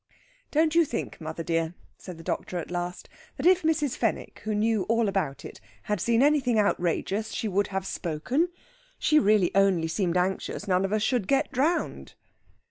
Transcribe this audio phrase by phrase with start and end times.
[0.49, 3.07] "Don't you think, mother dear," said the doctor at last,
[3.37, 3.95] "that if Mrs.
[3.95, 8.49] Fenwick, who knew all about it, had seen anything outrageous she would have spoken?
[8.97, 12.15] She really only seemed anxious none of us should get drowned."